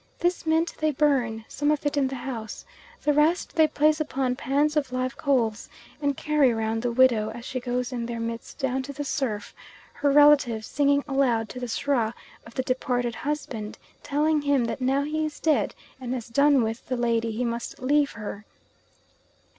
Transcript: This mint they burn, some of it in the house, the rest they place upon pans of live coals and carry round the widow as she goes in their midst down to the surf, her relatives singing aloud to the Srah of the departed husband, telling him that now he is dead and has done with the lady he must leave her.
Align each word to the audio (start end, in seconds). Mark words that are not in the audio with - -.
This 0.17 0.47
mint 0.47 0.73
they 0.79 0.89
burn, 0.89 1.45
some 1.47 1.69
of 1.69 1.85
it 1.85 1.95
in 1.95 2.07
the 2.07 2.15
house, 2.15 2.65
the 3.03 3.13
rest 3.13 3.53
they 3.55 3.67
place 3.67 3.99
upon 4.01 4.35
pans 4.35 4.75
of 4.75 4.91
live 4.91 5.15
coals 5.15 5.69
and 6.01 6.17
carry 6.17 6.51
round 6.55 6.81
the 6.81 6.91
widow 6.91 7.29
as 7.29 7.45
she 7.45 7.59
goes 7.59 7.91
in 7.91 8.07
their 8.07 8.19
midst 8.19 8.57
down 8.57 8.81
to 8.81 8.93
the 8.93 9.03
surf, 9.03 9.53
her 9.93 10.11
relatives 10.11 10.65
singing 10.65 11.03
aloud 11.07 11.49
to 11.49 11.59
the 11.59 11.67
Srah 11.67 12.13
of 12.47 12.55
the 12.55 12.63
departed 12.63 13.13
husband, 13.13 13.77
telling 14.01 14.41
him 14.41 14.65
that 14.65 14.81
now 14.81 15.03
he 15.03 15.23
is 15.23 15.39
dead 15.39 15.75
and 15.99 16.15
has 16.15 16.29
done 16.29 16.63
with 16.63 16.83
the 16.87 16.97
lady 16.97 17.29
he 17.29 17.45
must 17.45 17.79
leave 17.79 18.13
her. 18.13 18.43